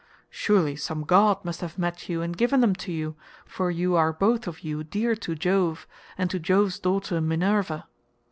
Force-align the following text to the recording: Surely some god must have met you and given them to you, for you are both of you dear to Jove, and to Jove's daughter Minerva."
Surely 0.31 0.75
some 0.75 1.03
god 1.03 1.45
must 1.45 1.61
have 1.61 1.77
met 1.77 2.09
you 2.09 2.23
and 2.23 2.35
given 2.35 2.59
them 2.59 2.73
to 2.73 2.91
you, 2.91 3.15
for 3.45 3.69
you 3.69 3.95
are 3.95 4.11
both 4.11 4.47
of 4.47 4.61
you 4.61 4.83
dear 4.83 5.15
to 5.15 5.35
Jove, 5.35 5.85
and 6.17 6.27
to 6.31 6.39
Jove's 6.39 6.79
daughter 6.79 7.21
Minerva." 7.21 7.85